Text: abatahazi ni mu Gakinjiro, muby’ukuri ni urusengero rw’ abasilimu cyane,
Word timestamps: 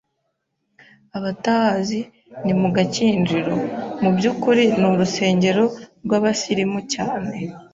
abatahazi 1.17 1.99
ni 2.45 2.53
mu 2.59 2.67
Gakinjiro, 2.75 3.55
muby’ukuri 4.01 4.63
ni 4.79 4.85
urusengero 4.91 5.63
rw’ 6.03 6.11
abasilimu 6.19 6.79
cyane, 6.93 7.35